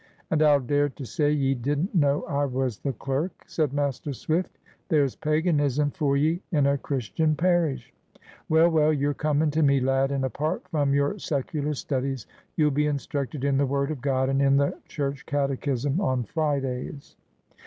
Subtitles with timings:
[0.31, 4.57] "And I'll dare to say ye didn't know I was the clerk?" said Master Swift.
[4.89, 7.93] "There's paganism for ye in a Christian parish!
[8.49, 12.25] Well, well, you're coming to me, lad, and, apart from your secular studies,
[12.55, 17.15] you'll be instructed in the Word of GOD, and in the Church Catechism on Fridays."